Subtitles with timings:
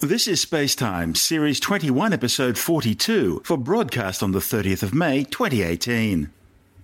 [0.00, 6.30] This is Spacetime, Series 21, Episode 42, for broadcast on the 30th of May 2018.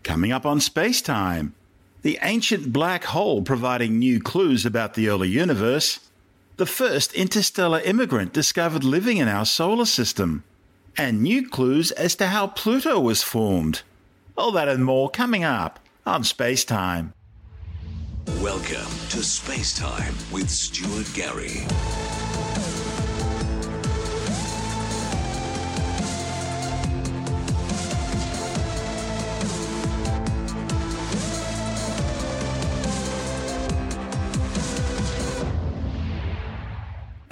[0.02, 1.52] Coming up on Spacetime,
[2.00, 6.00] the ancient black hole providing new clues about the early universe,
[6.56, 10.42] the first interstellar immigrant discovered living in our solar system,
[10.96, 13.82] and new clues as to how Pluto was formed.
[14.38, 17.12] All that and more coming up on Spacetime.
[18.40, 21.66] Welcome to Space Time with Stuart Gary.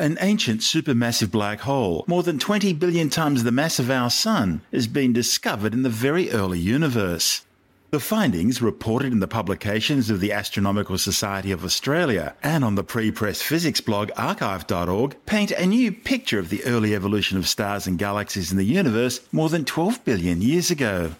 [0.00, 4.62] An ancient supermassive black hole, more than 20 billion times the mass of our Sun,
[4.73, 7.45] has been discovered in the very early universe.
[7.90, 12.82] The findings, reported in the publications of the Astronomical Society of Australia and on the
[12.82, 17.98] pre-press physics blog arXiv.org, paint a new picture of the early evolution of stars and
[17.98, 21.14] galaxies in the universe more than 12 billion years ago.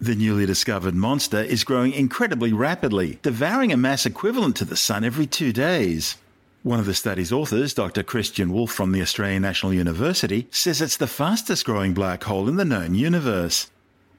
[0.00, 5.02] The newly discovered monster is growing incredibly rapidly, devouring a mass equivalent to the Sun
[5.02, 6.18] every two days.
[6.64, 8.04] One of the study's authors, Dr.
[8.04, 12.54] Christian Wolf from the Australian National University, says it's the fastest growing black hole in
[12.54, 13.68] the known universe.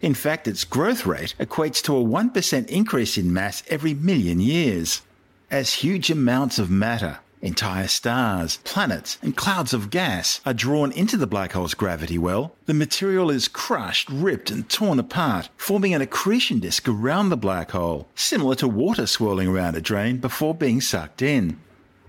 [0.01, 5.03] In fact, its growth rate equates to a 1% increase in mass every million years.
[5.49, 11.15] As huge amounts of matter, entire stars, planets, and clouds of gas are drawn into
[11.15, 16.01] the black hole's gravity well, the material is crushed, ripped, and torn apart, forming an
[16.01, 20.81] accretion disk around the black hole, similar to water swirling around a drain before being
[20.81, 21.57] sucked in.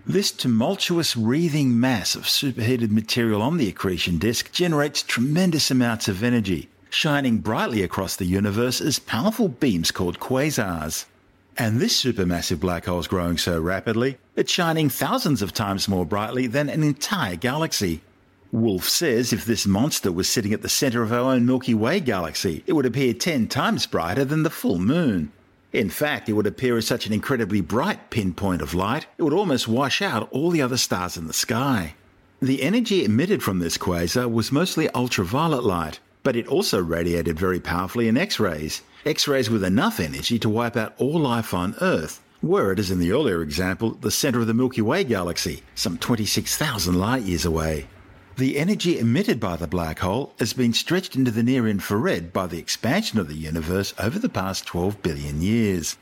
[0.07, 6.23] This tumultuous wreathing mass of superheated material on the accretion disk generates tremendous amounts of
[6.23, 11.07] energy, shining brightly across the universe as powerful beams called quasars.
[11.57, 16.05] And this supermassive black hole is growing so rapidly, it's shining thousands of times more
[16.05, 18.03] brightly than an entire galaxy.
[18.53, 22.01] Wolf says if this monster was sitting at the center of our own Milky Way
[22.01, 25.33] galaxy, it would appear 10 times brighter than the full moon.
[25.75, 29.33] In fact, it would appear as such an incredibly bright pinpoint of light, it would
[29.33, 31.97] almost wash out all the other stars in the sky.
[32.41, 37.59] The energy emitted from this quasar was mostly ultraviolet light, but it also radiated very
[37.59, 41.75] powerfully in X rays, X rays with enough energy to wipe out all life on
[41.81, 45.65] Earth, were it, as in the earlier example, the centre of the Milky Way galaxy,
[45.75, 47.89] some 26,000 light years away.
[48.37, 52.49] The energy emitted by the black hole has been stretched into the near infrared by
[52.49, 55.97] the expansion of the universe over the past 12 billion years.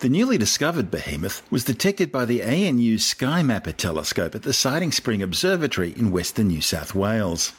[0.00, 5.22] The newly discovered behemoth was detected by the ANU SkyMapper telescope at the Siding Spring
[5.22, 7.54] Observatory in western New South Wales.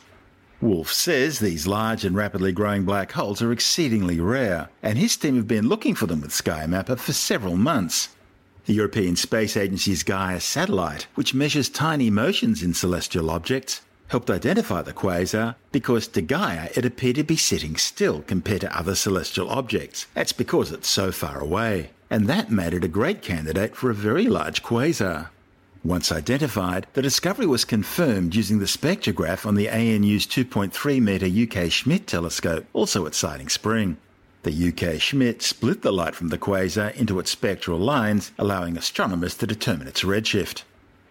[0.62, 5.36] Wolf says these large and rapidly growing black holes are exceedingly rare, and his team
[5.36, 8.10] have been looking for them with SkyMapper for several months.
[8.66, 14.82] The European Space Agency's Gaia satellite, which measures tiny motions in celestial objects, helped identify
[14.82, 19.50] the quasar because to Gaia it appeared to be sitting still compared to other celestial
[19.50, 20.06] objects.
[20.14, 21.92] That's because it's so far away.
[22.10, 25.30] And that made it a great candidate for a very large quasar.
[25.82, 31.72] Once identified, the discovery was confirmed using the spectrograph on the ANU's 2.3 metre UK
[31.72, 33.96] Schmidt telescope, also at Siding Spring.
[34.44, 39.36] The UK Schmidt split the light from the quasar into its spectral lines, allowing astronomers
[39.38, 40.64] to determine its redshift.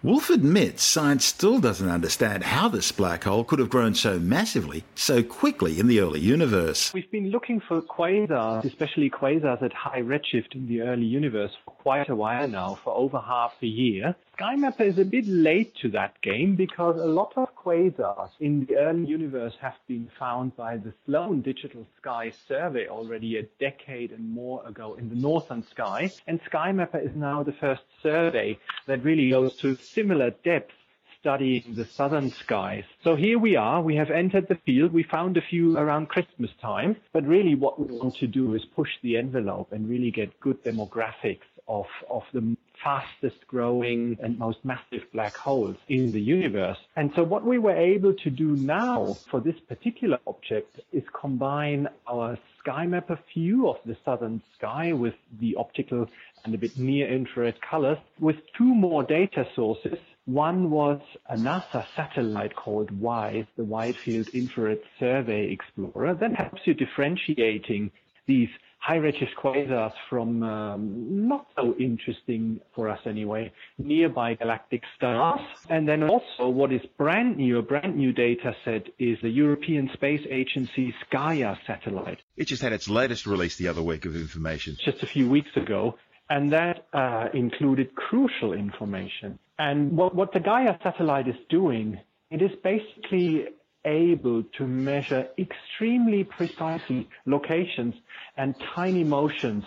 [0.03, 4.83] Wolf admits science still doesn't understand how this black hole could have grown so massively,
[4.95, 6.91] so quickly in the early universe.
[6.95, 11.73] We've been looking for quasars, especially quasars at high redshift in the early universe, for
[11.73, 14.17] quite a while now, for over half a year.
[14.41, 18.77] SkyMapper is a bit late to that game because a lot of quasars in the
[18.77, 24.31] early universe have been found by the Sloan Digital Sky Survey already a decade and
[24.31, 26.11] more ago in the northern sky.
[26.27, 30.73] And SkyMapper is now the first survey that really goes to similar depth
[31.21, 32.85] studying the southern skies.
[33.05, 36.51] So here we are, we have entered the field, we found a few around Christmas
[36.63, 40.41] time, but really what we want to do is push the envelope and really get
[40.41, 46.79] good demographics of, of the fastest growing and most massive black holes in the universe.
[46.97, 51.89] And so what we were able to do now for this particular object is combine
[52.07, 56.07] our SkyMapper view of the southern sky with the optical
[56.45, 59.99] and a bit near infrared colors with two more data sources.
[60.27, 66.67] One was a NASA satellite called WISE, the Wide Field Infrared Survey Explorer, that helps
[66.67, 67.91] you differentiating
[68.27, 75.41] these high redshift quasars from um, not so interesting for us anyway, nearby galactic stars.
[75.69, 79.91] And then also what is brand new, a brand new data set is the European
[79.93, 82.21] Space Agency's Gaia satellite.
[82.37, 84.77] It just had its latest release the other week of information.
[84.83, 85.97] Just a few weeks ago.
[86.31, 89.39] And that uh, included crucial information.
[89.59, 92.01] And what, what the Gaia satellite is doing
[92.31, 93.47] it is basically
[93.85, 97.95] able to measure extremely precisely locations
[98.37, 99.65] and tiny motions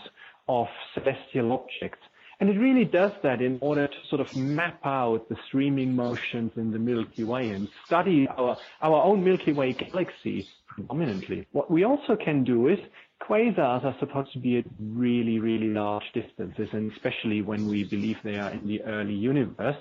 [0.48, 2.06] of celestial objects.
[2.40, 6.52] And it really does that in order to sort of map out the streaming motions
[6.58, 11.48] in the Milky Way and study our, our own Milky Way galaxy predominantly.
[11.52, 12.80] What we also can do is
[13.22, 18.18] quasars are supposed to be at really, really large distances, and especially when we believe
[18.24, 19.78] they are in the early universe,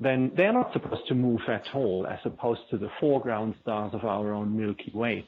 [0.00, 4.04] then they're not supposed to move at all, as opposed to the foreground stars of
[4.04, 5.24] our own Milky Way.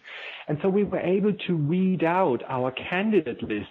[0.48, 3.70] And so we were able to weed out our candidate lists.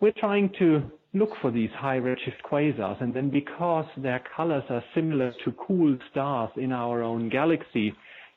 [0.00, 4.82] We're trying to look for these high redshift quasars, and then because their colors are
[4.94, 7.94] similar to cool stars in our own galaxy,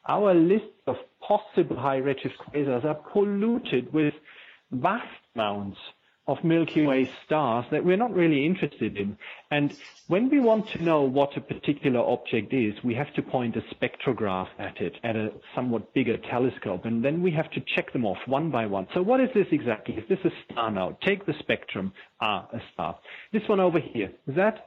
[0.08, 0.96] our lists of
[1.28, 4.14] possible high redshift quasars are polluted with
[4.72, 5.78] vast amounts
[6.28, 9.18] of Milky Way stars that we're not really interested in.
[9.50, 9.74] And
[10.08, 13.62] when we want to know what a particular object is, we have to point a
[13.74, 18.06] spectrograph at it at a somewhat bigger telescope, and then we have to check them
[18.06, 18.88] off one by one.
[18.94, 19.96] So what is this exactly?
[19.96, 20.98] Is this a star now?
[21.06, 21.94] Take the spectrum.
[22.22, 23.00] Ah, a star.
[23.32, 24.12] This one over here.
[24.28, 24.66] Is that?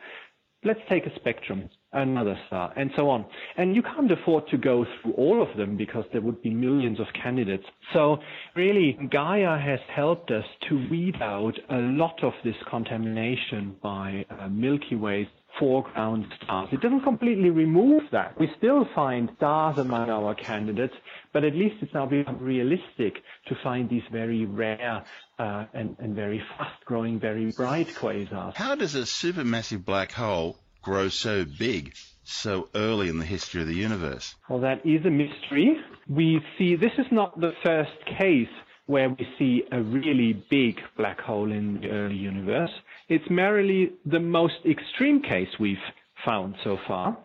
[0.65, 3.25] Let's take a spectrum another star, and so on.
[3.57, 7.01] And you can't afford to go through all of them because there would be millions
[7.01, 7.65] of candidates.
[7.93, 8.19] So
[8.55, 14.49] really, Gaia has helped us to weed out a lot of this contamination by uh,
[14.49, 15.27] Milky Way's
[15.59, 16.69] foreground stars.
[16.73, 18.39] It doesn't completely remove that.
[18.39, 20.95] We still find stars among our candidates,
[21.33, 23.15] but at least it's now become realistic
[23.49, 25.05] to find these very rare
[25.39, 28.55] uh, and, and very fast-growing, very bright quasars.
[28.55, 31.95] How does a supermassive black hole grow so big
[32.25, 34.35] so early in the history of the universe?
[34.49, 35.77] Well, that is a mystery.
[36.09, 38.49] We see this is not the first case
[38.87, 42.71] where we see a really big black hole in the early universe.
[43.09, 45.79] It's merely the most extreme case we've
[46.25, 47.17] found so far.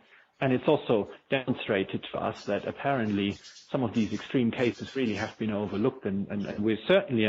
[0.42, 3.38] And it's also demonstrated to us that apparently
[3.72, 7.26] some of these extreme cases really have been overlooked and, and, and we certainly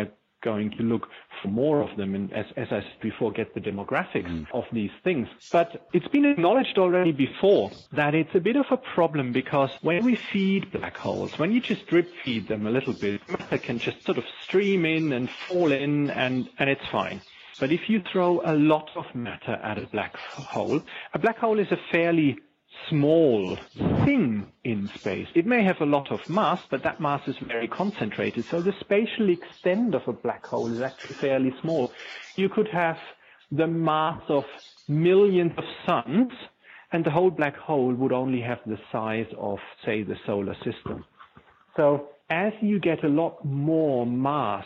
[0.47, 1.09] going to look
[1.43, 4.47] for more of them and as, as I said before, get the demographics mm.
[4.55, 5.27] of these things.
[5.51, 10.05] But it's been acknowledged already before that it's a bit of a problem because when
[10.05, 13.21] we feed black holes, when you just drip feed them a little bit,
[13.51, 17.21] matter can just sort of stream in and fall in and, and it's fine.
[17.59, 20.83] But if you throw a lot of matter at a black hole,
[21.15, 22.39] a black hole is a fairly
[22.89, 23.57] small
[24.05, 25.29] thing in space.
[25.35, 28.45] It may have a lot of mass, but that mass is very concentrated.
[28.45, 31.93] So the spatial extent of a black hole is actually fairly small.
[32.37, 32.99] You could have
[33.51, 34.45] the mass of
[34.89, 36.33] millions of suns,
[36.93, 41.05] and the whole black hole would only have the size of, say, the solar system.
[41.77, 44.65] So as you get a lot more mass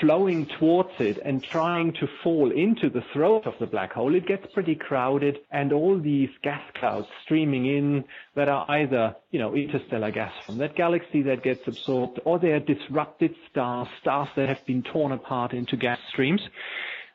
[0.00, 4.26] flowing towards it and trying to fall into the throat of the black hole, it
[4.26, 8.04] gets pretty crowded and all these gas clouds streaming in
[8.34, 12.52] that are either, you know, interstellar gas from that galaxy that gets absorbed or they
[12.52, 16.40] are disrupted stars, stars that have been torn apart into gas streams.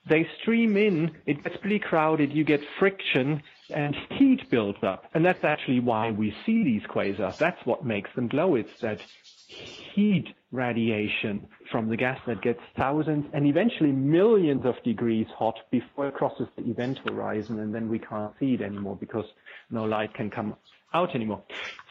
[0.08, 5.06] They stream in, it gets pretty crowded, you get friction and heat builds up.
[5.14, 7.38] And that's actually why we see these quasars.
[7.38, 8.56] That's what makes them glow.
[8.56, 9.02] It's that
[9.48, 16.08] heat radiation from the gas that gets thousands and eventually millions of degrees hot before
[16.08, 19.26] it crosses the event horizon and then we can't see it anymore because
[19.70, 20.56] no light can come
[20.94, 21.44] out anymore.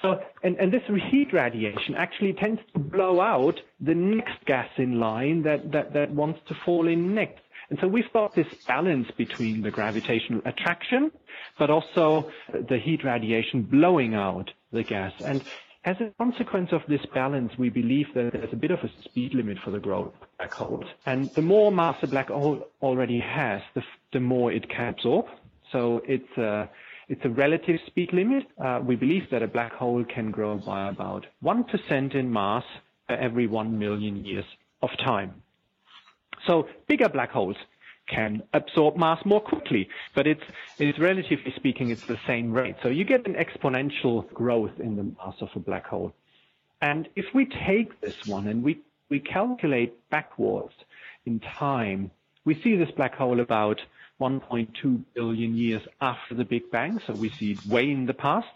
[0.03, 4.99] So, and, and this heat radiation actually tends to blow out the next gas in
[4.99, 7.44] line that, that, that wants to fall in next.
[7.75, 11.11] And so we've got this balance between the gravitational attraction,
[11.59, 12.31] but also
[12.69, 15.13] the heat radiation blowing out the gas.
[15.25, 15.43] And
[15.85, 19.35] as a consequence of this balance, we believe that there's a bit of a speed
[19.35, 20.85] limit for the growth of black holes.
[21.05, 25.27] And the more mass a black hole already has, the, the more it can absorb.
[25.73, 26.71] So it's a,
[27.09, 28.45] it's a relative speed limit.
[28.57, 32.63] Uh, we believe that a black hole can grow by about 1% in mass
[33.09, 34.45] every 1 million years
[34.81, 35.43] of time.
[36.46, 37.56] So bigger black holes
[38.06, 39.88] can absorb mass more quickly.
[40.14, 40.43] But it's,
[40.79, 42.76] it's relatively speaking, it's the same rate.
[42.82, 46.12] So you get an exponential growth in the mass of a black hole.
[46.81, 50.74] And if we take this one and we, we calculate backwards
[51.24, 52.10] in time,
[52.44, 53.81] we see this black hole about
[54.20, 57.00] 1.2 billion years after the Big Bang.
[57.06, 58.48] So we see it way in the past.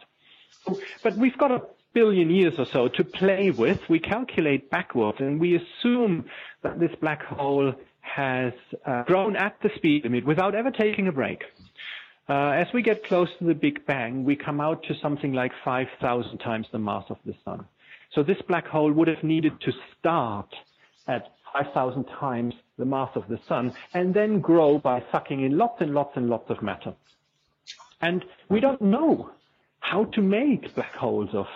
[1.03, 1.63] But we've got a
[1.99, 3.81] billion years or so to play with.
[3.89, 6.27] We calculate backwards and we assume
[6.63, 8.53] that this black hole has
[8.87, 11.43] uh, grown at the speed limit without ever taking a break.
[12.29, 15.51] Uh, as we get close to the Big Bang, we come out to something like
[15.65, 17.67] 5,000 times the mass of the sun.
[18.15, 20.55] So this black hole would have needed to start
[21.09, 25.81] at 5,000 times the mass of the sun and then grow by sucking in lots
[25.81, 26.95] and lots and lots of matter.
[28.01, 29.31] And we don't know
[29.81, 31.47] how to make black holes of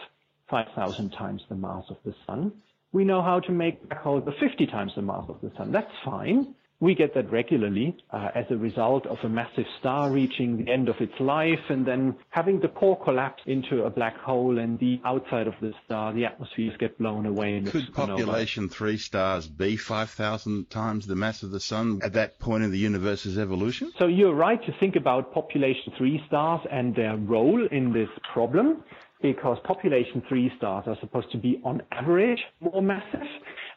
[0.53, 2.53] 5,000 times the mass of the sun.
[2.93, 5.73] We know how to make black holes of 50 times the mass of the sun.
[5.73, 6.55] That's fine.
[6.79, 10.89] We get that regularly uh, as a result of a massive star reaching the end
[10.91, 15.01] of its life and then having the core collapse into a black hole and the
[15.05, 17.55] outside of the star, the atmospheres get blown away.
[17.55, 22.41] And Could population three stars be 5,000 times the mass of the sun at that
[22.41, 23.93] point in the universe's evolution?
[23.99, 28.83] So you're right to think about population three stars and their role in this problem
[29.23, 33.21] because population three stars are supposed to be on average more massive.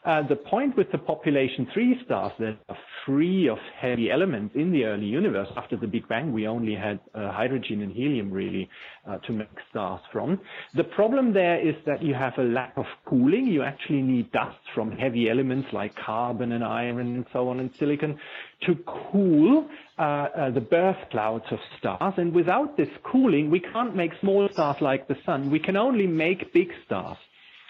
[0.04, 2.76] Uh, the point with the population three stars that are
[3.06, 6.98] free of heavy elements in the early universe, after the Big Bang, we only had
[7.14, 8.68] uh, hydrogen and helium really
[9.08, 10.40] uh, to make stars from.
[10.74, 13.46] The problem there is that you have a lack of cooling.
[13.46, 17.70] You actually need dust from heavy elements like carbon and iron and so on and
[17.78, 18.18] silicon
[18.66, 18.74] to
[19.12, 22.14] cool uh, uh, the birth clouds of stars.
[22.16, 25.50] And without this cooling, we can't make small stars like the sun.
[25.50, 27.18] We can only make big stars.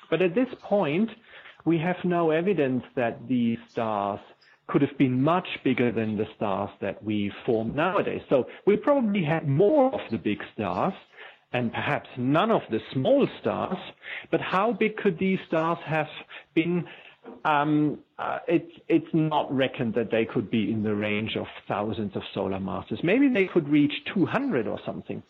[0.08, 1.10] But at this point,
[1.66, 4.20] we have no evidence that these stars
[4.68, 8.22] could have been much bigger than the stars that we form nowadays.
[8.28, 10.94] So we probably had more of the big stars
[11.52, 13.78] and perhaps none of the small stars.
[14.30, 16.08] But how big could these stars have
[16.54, 16.86] been?
[17.44, 22.14] Um, uh, it's it's not reckoned that they could be in the range of thousands
[22.14, 23.00] of solar masses.
[23.02, 25.22] Maybe they could reach 200 or something,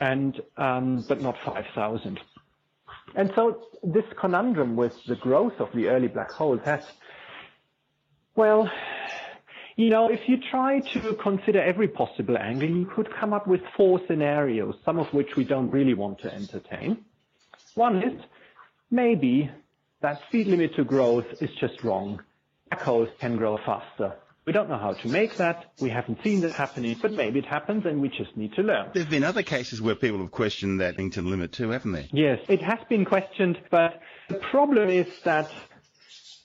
[0.00, 2.20] and um, but not 5,000.
[3.14, 6.84] And so this conundrum with the growth of the early black holes has,
[8.34, 8.70] well,
[9.76, 13.60] you know, if you try to consider every possible angle, you could come up with
[13.76, 17.04] four scenarios, some of which we don't really want to entertain.
[17.74, 18.20] One is
[18.90, 19.50] maybe
[20.00, 22.20] that speed limit to growth is just wrong.
[22.70, 24.14] Black can grow faster
[24.50, 25.66] we don't know how to make that.
[25.80, 28.90] We haven't seen that happening, but maybe it happens and we just need to learn.
[28.92, 32.08] There have been other cases where people have questioned that Eddington limit too, haven't they?
[32.12, 35.50] Yes, it has been questioned, but the problem is that,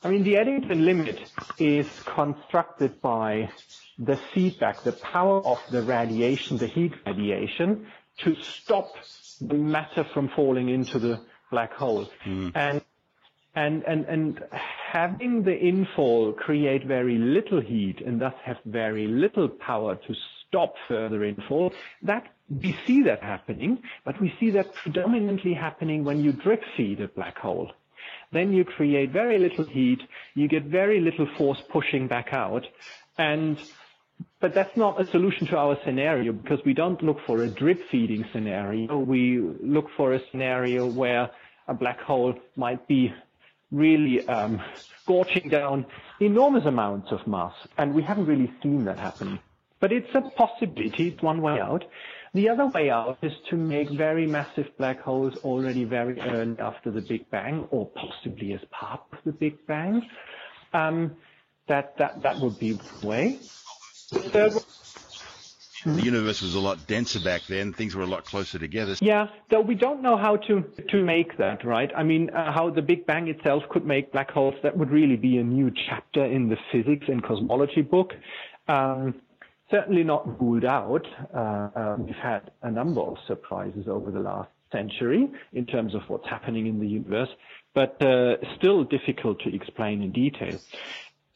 [0.06, 1.20] I mean, the Eddington limit
[1.58, 3.50] is constructed by
[3.98, 7.88] the feedback, the power of the radiation, the heat radiation,
[8.20, 8.94] to stop
[9.42, 12.08] the matter from falling into the black hole.
[12.24, 12.52] Mm.
[12.54, 12.82] And
[13.56, 14.44] and, and, and
[14.92, 20.14] having the infall create very little heat and thus have very little power to
[20.48, 26.22] stop further infall, that we see that happening, but we see that predominantly happening when
[26.24, 27.72] you drip feed a black hole.
[28.36, 30.02] Then you create very little heat,
[30.34, 32.66] you get very little force pushing back out,
[33.18, 33.58] and
[34.42, 37.80] but that's not a solution to our scenario because we don't look for a drip
[37.90, 38.98] feeding scenario.
[38.98, 41.32] We look for a scenario where
[41.70, 43.14] a black hole might be
[43.72, 44.62] really um,
[45.02, 45.86] scorching down
[46.20, 47.54] enormous amounts of mass.
[47.78, 49.40] And we haven't really seen that happen.
[49.80, 51.86] But it's a possibility, it's one way out.
[52.36, 56.92] The other way out is to make very massive black holes already very early after
[56.92, 60.06] the Big Bang, or possibly as part of the Big Bang.
[60.74, 61.16] Um,
[61.70, 63.40] that, that, that would be one way.
[64.12, 64.62] The
[65.86, 67.72] the universe was a lot denser back then.
[67.72, 68.96] Things were a lot closer together.
[69.00, 71.92] Yeah, though we don't know how to to make that, right?
[71.96, 74.56] I mean, uh, how the Big Bang itself could make black holes.
[74.64, 78.14] That would really be a new chapter in the physics and cosmology book.
[78.68, 79.22] Um,
[79.70, 81.06] certainly not ruled out.
[81.34, 86.02] Uh, um, we've had a number of surprises over the last century in terms of
[86.08, 87.30] what's happening in the universe,
[87.74, 90.58] but uh, still difficult to explain in detail.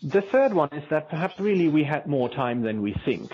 [0.01, 3.31] The third one is that perhaps really we had more time than we think.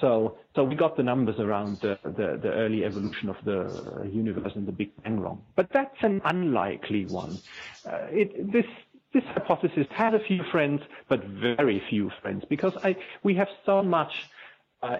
[0.00, 4.52] So, so we got the numbers around the, the, the, early evolution of the universe
[4.54, 5.42] and the Big Bang wrong.
[5.54, 7.38] But that's an unlikely one.
[7.86, 8.66] Uh, it, this,
[9.14, 13.82] this hypothesis has a few friends, but very few friends, because I, we have so
[13.82, 14.35] much uh,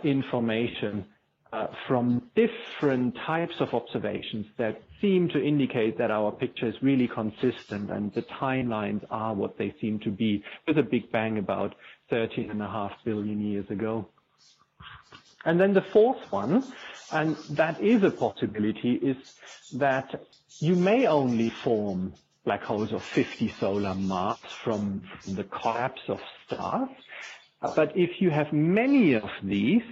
[0.04, 1.06] information
[1.52, 7.09] uh, from different types of observations that seem to indicate that our picture is really
[7.09, 11.75] consistent and the timelines are what they seem to be with a Big Bang about
[12.11, 14.06] 13 and a half billion years ago.
[15.45, 16.64] And then the fourth one,
[17.12, 19.16] and that is a possibility, is
[19.75, 20.26] that
[20.59, 22.14] you may only form
[22.45, 26.88] black holes of 50 solar mass from the collapse of stars.
[27.75, 29.82] But if you have many of these,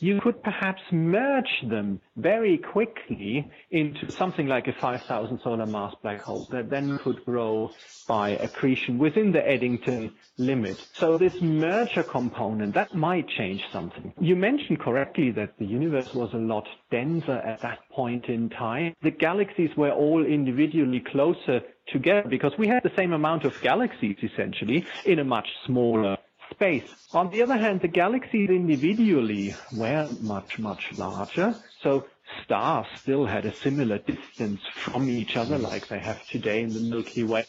[0.00, 6.22] you could perhaps merge them very quickly into something like a 5,000 solar mass black
[6.22, 7.70] hole that then could grow
[8.08, 10.78] by accretion within the Eddington limit.
[10.94, 14.12] So this merger component, that might change something.
[14.20, 18.96] You mentioned correctly that the universe was a lot denser at that point in time.
[19.02, 24.16] The galaxies were all individually closer together because we had the same amount of galaxies
[24.22, 26.16] essentially in a much smaller
[26.50, 26.88] space.
[27.12, 31.54] On the other hand, the galaxies individually were much, much larger.
[31.82, 32.06] So
[32.44, 36.80] stars still had a similar distance from each other like they have today in the
[36.80, 37.44] Milky Way.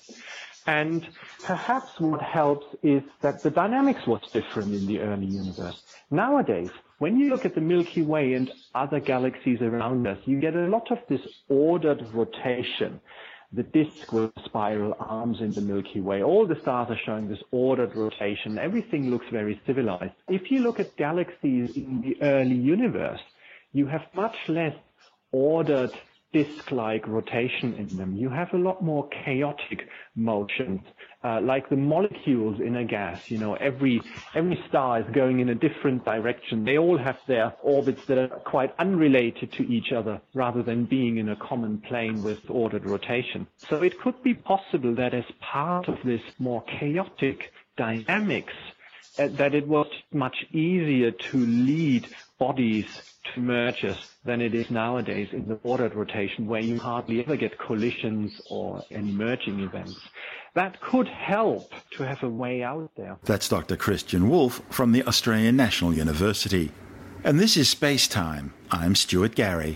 [0.67, 1.07] And
[1.43, 5.81] perhaps what helps is that the dynamics was different in the early universe.
[6.11, 10.55] Nowadays, when you look at the Milky Way and other galaxies around us, you get
[10.55, 13.01] a lot of this ordered rotation.
[13.53, 16.23] The disk with spiral arms in the Milky Way.
[16.23, 18.57] All the stars are showing this ordered rotation.
[18.57, 20.13] Everything looks very civilized.
[20.29, 23.19] If you look at galaxies in the early universe,
[23.73, 24.75] you have much less
[25.33, 25.91] ordered
[26.31, 28.15] disk-like rotation in them.
[28.15, 30.81] You have a lot more chaotic motions,
[31.23, 33.29] uh, like the molecules in a gas.
[33.29, 34.01] You know, every
[34.33, 36.63] every star is going in a different direction.
[36.65, 41.17] They all have their orbits that are quite unrelated to each other, rather than being
[41.17, 43.47] in a common plane with ordered rotation.
[43.57, 48.53] So it could be possible that as part of this more chaotic dynamics,
[49.19, 52.07] Uh, that it was much easier to lead
[52.39, 52.85] bodies
[53.33, 57.59] to mergers than it is nowadays in the ordered rotation where you hardly ever get
[57.59, 59.99] collisions or any merging events.
[60.53, 63.17] That could help to have a way out there.
[63.23, 63.77] That's Dr.
[63.77, 66.71] Christian Wolf from the Australian National University.
[67.23, 68.53] And this is Space Time.
[68.71, 69.75] I'm Stuart Gary.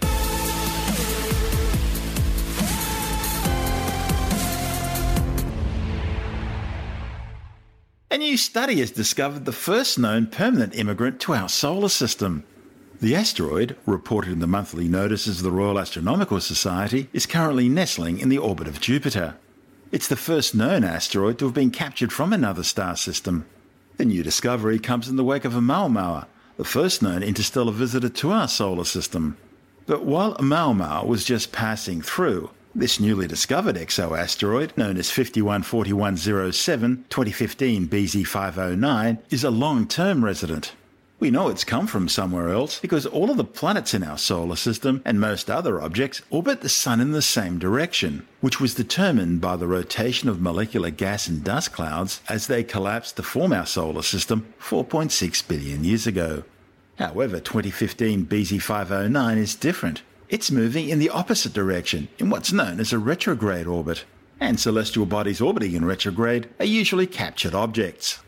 [8.35, 12.43] New study has discovered the first known permanent immigrant to our solar system.
[12.99, 18.19] The asteroid, reported in the monthly notices of the Royal Astronomical Society, is currently nestling
[18.19, 19.35] in the orbit of Jupiter.
[19.93, 23.45] It's the first known asteroid to have been captured from another star system.
[23.95, 26.25] The new discovery comes in the wake of Oumuamua,
[26.57, 29.37] the first known interstellar visitor to our solar system.
[29.85, 37.87] But while Oumuamua was just passing through, this newly discovered exoasteroid, known as 514107 2015
[37.87, 40.73] BZ509, is a long term resident.
[41.17, 44.57] We know it's come from somewhere else because all of the planets in our solar
[44.57, 49.39] system and most other objects orbit the Sun in the same direction, which was determined
[49.39, 53.65] by the rotation of molecular gas and dust clouds as they collapsed to form our
[53.65, 56.43] solar system 4.6 billion years ago.
[56.97, 60.01] However, 2015 BZ509 is different.
[60.27, 64.05] It's moving in the opposite direction in what's known as a retrograde orbit,
[64.39, 68.19] and celestial bodies orbiting in retrograde are usually captured objects.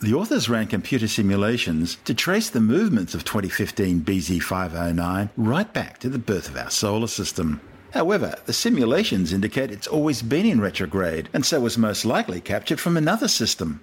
[0.00, 6.08] The authors ran computer simulations to trace the movements of 2015 BZ509 right back to
[6.08, 7.60] the birth of our solar system.
[7.92, 12.80] However, the simulations indicate it's always been in retrograde and so was most likely captured
[12.80, 13.82] from another system.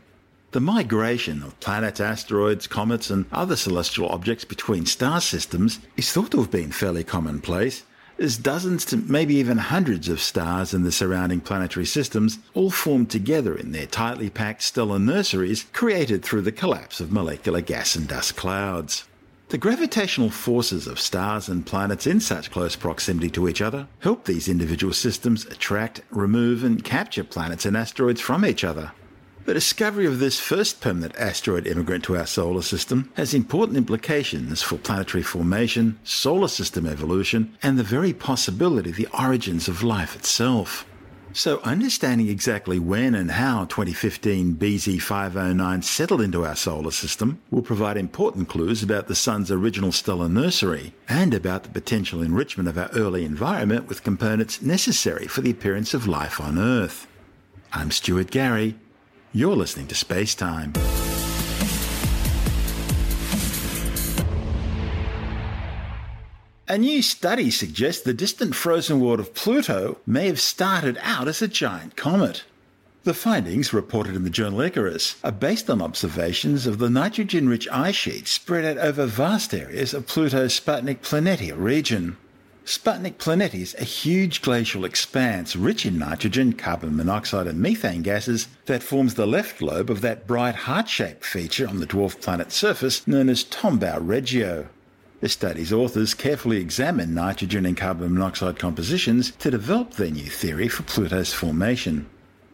[0.51, 6.31] The migration of planets, asteroids, comets, and other celestial objects between star systems is thought
[6.31, 7.83] to have been fairly commonplace,
[8.17, 13.11] as dozens to maybe even hundreds of stars in the surrounding planetary systems all formed
[13.11, 18.07] together in their tightly packed stellar nurseries created through the collapse of molecular gas and
[18.07, 19.03] dust clouds.
[19.49, 24.25] The gravitational forces of stars and planets in such close proximity to each other help
[24.25, 28.93] these individual systems attract, remove, and capture planets and asteroids from each other.
[29.45, 34.61] The discovery of this first permanent asteroid immigrant to our solar system has important implications
[34.61, 40.15] for planetary formation, solar system evolution, and the very possibility of the origins of life
[40.15, 40.85] itself.
[41.31, 47.97] So, understanding exactly when and how 2015 BZ509 settled into our solar system will provide
[47.97, 52.89] important clues about the Sun's original stellar nursery and about the potential enrichment of our
[52.95, 57.07] early environment with components necessary for the appearance of life on Earth.
[57.71, 58.75] I'm Stuart Gary.
[59.31, 60.73] You're listening to Space Time.
[66.67, 71.43] A new study suggests the distant frozen world of Pluto may have started out as
[71.43, 72.43] a giant comet.
[73.03, 77.67] The findings, reported in the journal Icarus, are based on observations of the nitrogen rich
[77.69, 82.17] ice sheets spread out over vast areas of Pluto's Sputnik Planitia region.
[82.69, 88.47] Sputnik Planitia is a huge glacial expanse rich in nitrogen, carbon monoxide, and methane gases
[88.67, 92.53] that forms the left lobe of that bright heart shaped feature on the dwarf planet's
[92.53, 94.67] surface known as Tombaugh Regio.
[95.19, 100.67] The study's authors carefully examined nitrogen and carbon monoxide compositions to develop their new theory
[100.67, 102.05] for Pluto's formation.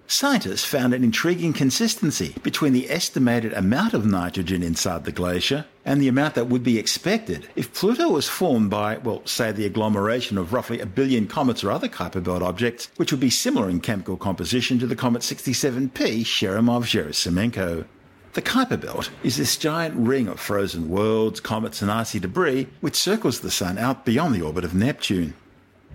[0.07, 5.99] Scientists found an intriguing consistency between the estimated amount of nitrogen inside the glacier and
[5.99, 10.37] the amount that would be expected if Pluto was formed by, well, say the agglomeration
[10.37, 13.81] of roughly a billion comets or other Kuiper Belt objects, which would be similar in
[13.81, 17.85] chemical composition to the comet 67P Churyumov-Gerasimenko.
[18.33, 22.95] The Kuiper Belt is this giant ring of frozen worlds, comets, and icy debris which
[22.95, 25.33] circles the Sun out beyond the orbit of Neptune.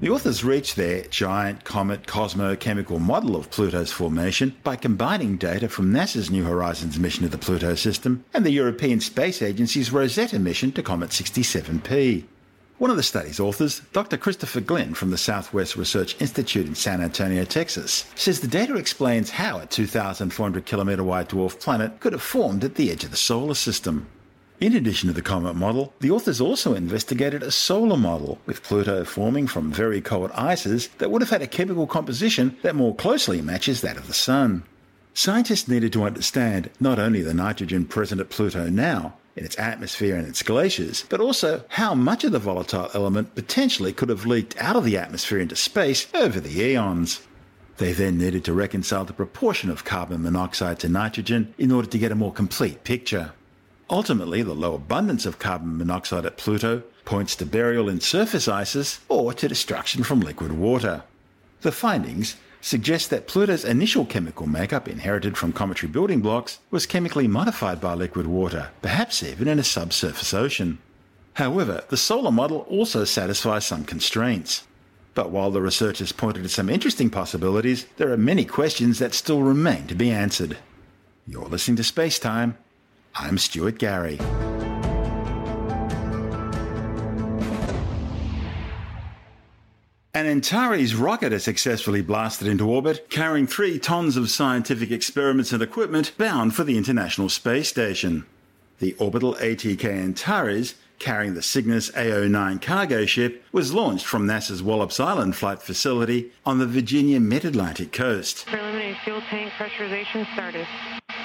[0.00, 5.92] The authors reached their giant comet cosmochemical model of Pluto's formation by combining data from
[5.92, 10.72] NASA's New Horizons mission to the Pluto system and the European Space Agency's Rosetta mission
[10.72, 12.24] to Comet 67P.
[12.78, 14.16] One of the study's authors, Dr.
[14.16, 19.28] Christopher Glein from the Southwest Research Institute in San Antonio, Texas, says the data explains
[19.28, 23.18] how a 2,400 kilometre wide dwarf planet could have formed at the edge of the
[23.18, 24.06] solar system.
[24.61, 29.05] In addition to the comet model, the authors also investigated a solar model, with Pluto
[29.07, 33.40] forming from very cold ices that would have had a chemical composition that more closely
[33.40, 34.64] matches that of the Sun.
[35.14, 40.14] Scientists needed to understand not only the nitrogen present at Pluto now, in its atmosphere
[40.14, 44.61] and its glaciers, but also how much of the volatile element potentially could have leaked
[44.61, 47.27] out of the atmosphere into space over the eons.
[47.79, 51.99] They then needed to reconcile the proportion of carbon monoxide to nitrogen in order to
[51.99, 53.33] get a more complete picture.
[53.90, 59.00] Ultimately, the low abundance of carbon monoxide at Pluto points to burial in surface ices
[59.09, 61.03] or to destruction from liquid water.
[61.62, 67.26] The findings suggest that Pluto's initial chemical makeup, inherited from cometary building blocks, was chemically
[67.26, 70.79] modified by liquid water, perhaps even in a subsurface ocean.
[71.35, 74.68] However, the solar model also satisfies some constraints.
[75.14, 79.42] But while the researchers pointed to some interesting possibilities, there are many questions that still
[79.42, 80.59] remain to be answered.
[81.26, 82.57] You're listening to Space Time.
[83.14, 84.18] I'm Stuart Gary.
[90.12, 95.62] An Antares rocket has successfully blasted into orbit, carrying three tons of scientific experiments and
[95.62, 98.27] equipment bound for the International Space Station.
[98.81, 104.99] The orbital ATK Antares, carrying the Cygnus AO9 cargo ship, was launched from NASA's Wallops
[104.99, 108.46] Island flight facility on the Virginia mid Atlantic coast.
[108.46, 110.66] Preliminary fuel tank pressurization started.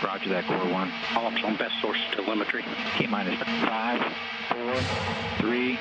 [0.04, 0.92] Roger that, Core 1.
[1.14, 2.64] Polyps on best source telemetry.
[2.98, 4.02] T minus 5,
[4.50, 4.76] 4,
[5.40, 5.80] 3, 2,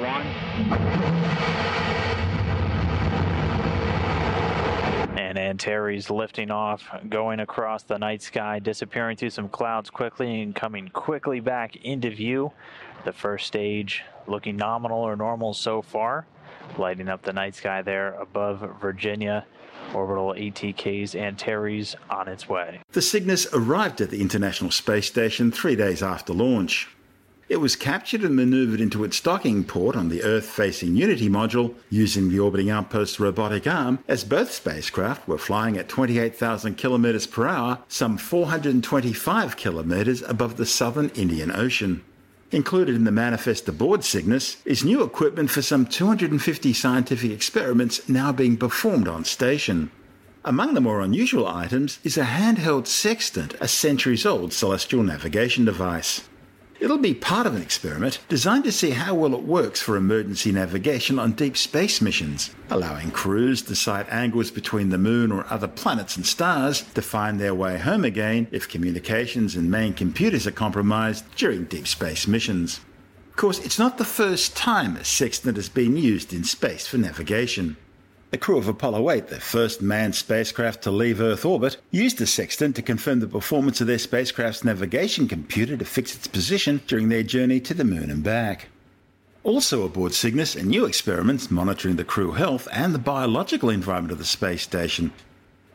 [0.00, 0.26] 1.
[5.18, 10.54] And Antares lifting off, going across the night sky, disappearing through some clouds quickly and
[10.54, 12.52] coming quickly back into view.
[13.04, 16.26] The first stage looking nominal or normal so far,
[16.78, 19.44] lighting up the night sky there above Virginia.
[19.94, 22.80] Orbital ATK's Antares on its way.
[22.92, 26.88] The Cygnus arrived at the International Space Station three days after launch.
[27.48, 31.74] It was captured and maneuvered into its docking port on the Earth facing Unity module
[31.88, 37.46] using the orbiting outpost's robotic arm as both spacecraft were flying at 28,000 kilometers per
[37.46, 42.04] hour, some 425 kilometers above the southern Indian Ocean.
[42.50, 48.32] Included in the manifest aboard Cygnus is new equipment for some 250 scientific experiments now
[48.32, 49.90] being performed on station.
[50.46, 56.22] Among the more unusual items is a handheld sextant, a centuries old celestial navigation device.
[56.80, 60.52] It'll be part of an experiment designed to see how well it works for emergency
[60.52, 65.66] navigation on deep space missions, allowing crews to sight angles between the moon or other
[65.66, 70.52] planets and stars to find their way home again if communications and main computers are
[70.52, 72.78] compromised during deep space missions.
[73.30, 76.98] Of course, it's not the first time a sextant has been used in space for
[76.98, 77.76] navigation.
[78.30, 82.26] The crew of Apollo 8, the first manned spacecraft to leave Earth orbit, used the
[82.26, 87.08] sextant to confirm the performance of their spacecraft's navigation computer to fix its position during
[87.08, 88.68] their journey to the moon and back.
[89.44, 94.18] Also aboard Cygnus are new experiments monitoring the crew health and the biological environment of
[94.18, 95.10] the space station.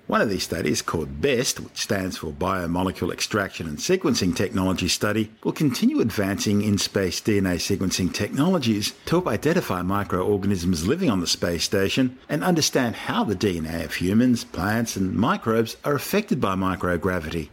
[0.05, 5.31] One of these studies, called BEST, which stands for Biomolecule Extraction and Sequencing Technology Study,
[5.45, 11.27] will continue advancing in space DNA sequencing technologies to help identify microorganisms living on the
[11.27, 16.53] space station and understand how the DNA of humans, plants, and microbes are affected by
[16.53, 17.47] microgravity.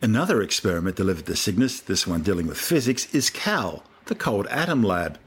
[0.00, 4.82] Another experiment delivered to Cygnus, this one dealing with physics, is CAL, the Cold Atom
[4.82, 5.18] Lab,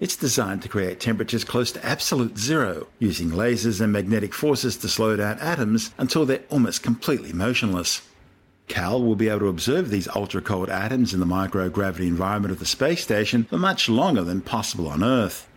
[0.00, 4.88] it's designed to create temperatures close to absolute zero, using lasers and magnetic forces to
[4.88, 8.02] slow down atoms until they're almost completely motionless.
[8.68, 12.58] Cal will be able to observe these ultra cold atoms in the microgravity environment of
[12.58, 15.48] the space station for much longer than possible on Earth.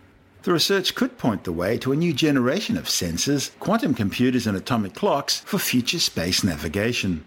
[0.42, 4.56] The research could point the way to a new generation of sensors, quantum computers, and
[4.56, 7.24] atomic clocks for future space navigation.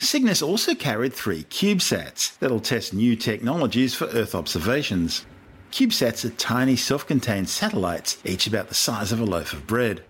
[0.00, 5.24] Cygnus also carried three CubeSats that'll test new technologies for Earth observations.
[5.70, 10.02] CubeSats are tiny self-contained satellites, each about the size of a loaf of bread.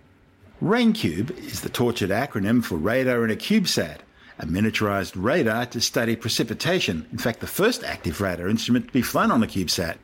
[0.61, 3.99] RainCube is the tortured acronym for Radar in a CubeSat,
[4.39, 9.01] a miniaturized radar to study precipitation, in fact the first active radar instrument to be
[9.01, 9.97] flown on a CubeSat.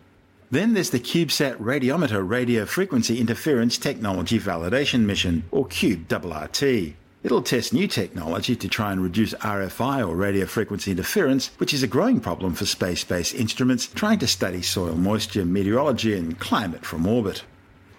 [0.51, 6.93] Then there's the CubeSat Radiometer Radio Frequency Interference Technology Validation Mission, or CubeRRT.
[7.25, 11.81] It'll test new technology to try and reduce RFI or radio frequency interference, which is
[11.81, 16.85] a growing problem for space based instruments trying to study soil moisture, meteorology, and climate
[16.85, 17.43] from orbit.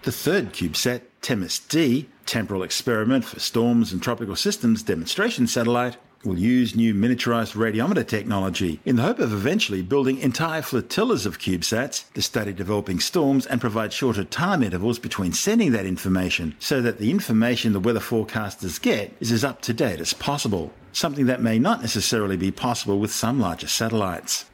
[0.04, 6.38] The third CubeSat, TEMIS D, Temporal Experiment for Storms and Tropical Systems Demonstration Satellite, will
[6.38, 12.12] use new miniaturized radiometer technology in the hope of eventually building entire flotillas of CubeSats
[12.12, 16.98] to study developing storms and provide shorter time intervals between sending that information so that
[16.98, 21.42] the information the weather forecasters get is as up to date as possible, something that
[21.42, 24.46] may not necessarily be possible with some larger satellites.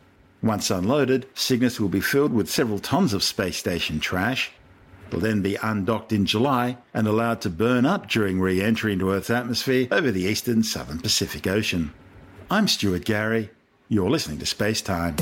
[0.42, 4.51] Once unloaded, Cygnus will be filled with several tons of space station trash,
[5.12, 9.11] will then be undocked in July and allowed to burn up during re entry into
[9.11, 11.92] Earth's atmosphere over the eastern southern Pacific Ocean.
[12.51, 13.51] I'm Stuart Gary.
[13.88, 15.16] You're listening to Space Time.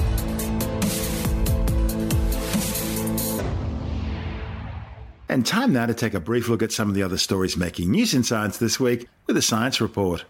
[5.28, 7.90] And time now to take a brief look at some of the other stories making
[7.90, 10.24] news in science this week with a science report.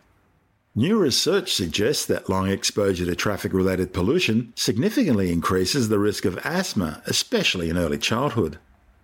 [0.75, 6.39] New research suggests that long exposure to traffic related pollution significantly increases the risk of
[6.45, 8.59] asthma, especially in early childhood.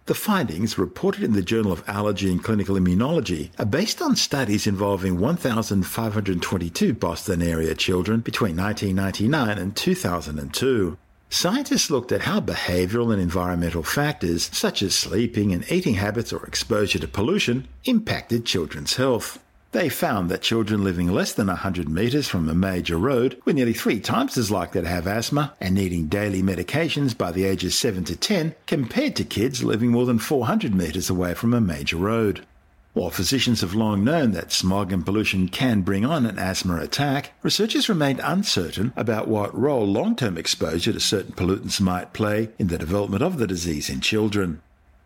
[0.06, 4.64] The findings, reported in the Journal of Allergy and Clinical Immunology, are based on studies
[4.64, 10.96] involving 1,522 Boston area children between 1999 and 2002.
[11.28, 16.46] Scientists looked at how behavioral and environmental factors, such as sleeping and eating habits or
[16.46, 19.40] exposure to pollution, impacted children's health.
[19.76, 23.74] They found that children living less than 100 metres from a major road were nearly
[23.74, 28.02] three times as likely to have asthma and needing daily medications by the ages 7
[28.04, 32.46] to 10 compared to kids living more than 400 metres away from a major road.
[32.94, 37.34] While physicians have long known that smog and pollution can bring on an asthma attack,
[37.42, 42.68] researchers remained uncertain about what role long term exposure to certain pollutants might play in
[42.68, 44.62] the development of the disease in children.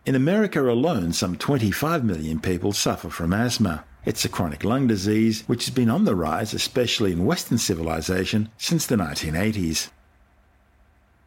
[0.07, 3.85] In America alone, some 25 million people suffer from asthma.
[4.05, 8.49] It's a chronic lung disease which has been on the rise, especially in Western civilization,
[8.57, 9.91] since the 1980s.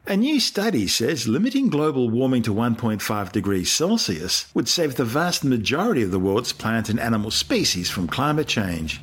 [0.07, 5.43] A new study says limiting global warming to 1.5 degrees Celsius would save the vast
[5.43, 9.01] majority of the world's plant and animal species from climate change.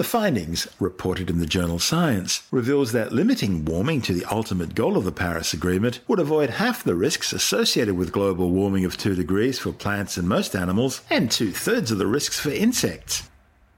[0.00, 4.96] The findings, reported in the journal Science, reveals that limiting warming to the ultimate goal
[4.96, 9.14] of the Paris Agreement would avoid half the risks associated with global warming of 2
[9.14, 13.28] degrees for plants and most animals, and two thirds of the risks for insects.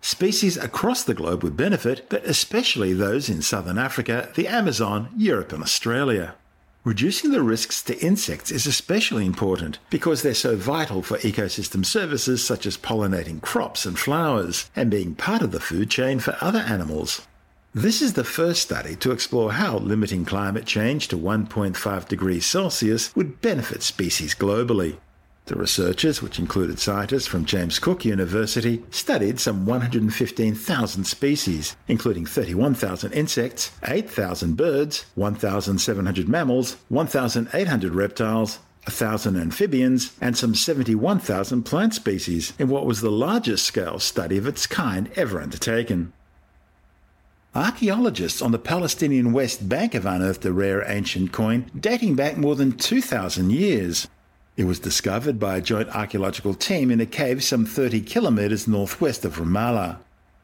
[0.01, 5.53] Species across the globe would benefit, but especially those in southern Africa, the Amazon, Europe,
[5.53, 6.37] and Australia.
[6.85, 12.45] Reducing the risks to insects is especially important because they're so vital for ecosystem services
[12.45, 16.59] such as pollinating crops and flowers and being part of the food chain for other
[16.59, 17.25] animals.
[17.73, 23.15] This is the first study to explore how limiting climate change to 1.5 degrees Celsius
[23.15, 24.97] would benefit species globally.
[25.47, 33.13] The researchers, which included scientists from James Cook University, studied some 115,000 species, including 31,000
[33.13, 42.69] insects, 8,000 birds, 1,700 mammals, 1,800 reptiles, 1,000 amphibians, and some 71,000 plant species in
[42.69, 46.13] what was the largest scale study of its kind ever undertaken.
[47.55, 52.55] Archaeologists on the Palestinian West Bank have unearthed a rare ancient coin dating back more
[52.55, 54.07] than 2,000 years.
[54.55, 59.25] It was discovered by a joint archaeological team in a cave some 30 kilometres northwest
[59.25, 59.97] of Ramallah.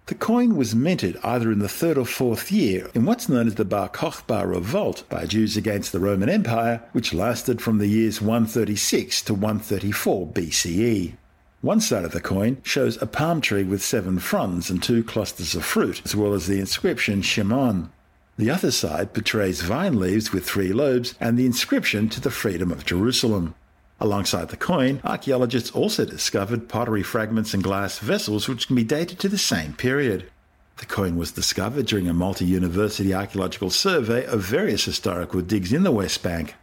[0.07, 3.57] The coin was minted either in the third or fourth year in what's known as
[3.57, 8.23] the Bar Kokhba revolt by Jews against the Roman Empire, which lasted from the years
[8.23, 11.12] 136 to 134 BCE.
[11.61, 15.55] One side of the coin shows a palm tree with seven fronds and two clusters
[15.55, 17.90] of fruit, as well as the inscription Shimon.
[18.38, 22.73] The other side portrays vine leaves with three lobes and the inscription to the freedom
[22.73, 23.55] of Jerusalem.
[24.01, 29.19] Alongside the coin, archaeologists also discovered pottery fragments and glass vessels which can be dated
[29.19, 30.31] to the same period.
[30.77, 35.83] The coin was discovered during a multi university archaeological survey of various historical digs in
[35.83, 36.55] the West Bank.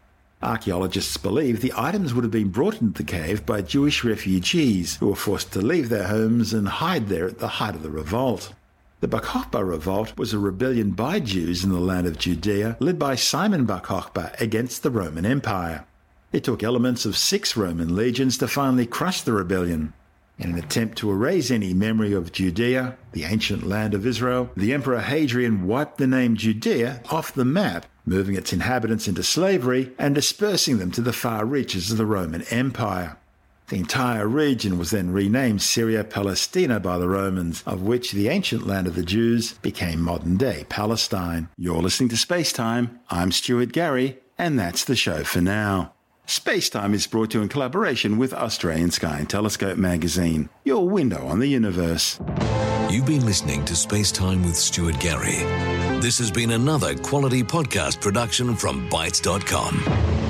[0.42, 5.08] Archaeologists believe the items would have been brought into the cave by Jewish refugees who
[5.08, 8.54] were forced to leave their homes and hide there at the height of the revolt.
[9.02, 12.98] The Bar Kokhba revolt was a rebellion by Jews in the land of Judea led
[12.98, 15.86] by Simon Bar Kokhba against the Roman Empire.
[16.36, 19.94] It took elements of six Roman legions to finally crush the rebellion.
[20.38, 24.74] In an attempt to erase any memory of Judea, the ancient land of Israel, the
[24.74, 30.14] Emperor Hadrian wiped the name Judea off the map, moving its inhabitants into slavery and
[30.14, 33.16] dispersing them to the far reaches of the Roman Empire.
[33.70, 38.68] The entire region was then renamed Syria Palestina by the Romans, of which the ancient
[38.68, 41.48] land of the Jews became modern day Palestine.
[41.58, 43.00] You're listening to Space Time.
[43.10, 45.94] I'm Stuart Gary, and that's the show for now.
[46.28, 51.28] Spacetime is brought to you in collaboration with Australian Sky and Telescope magazine, your window
[51.28, 52.20] on the universe.
[52.90, 55.38] You've been listening to Spacetime with Stuart Gary.
[56.02, 60.25] This has been another quality podcast production from Bitesz.com.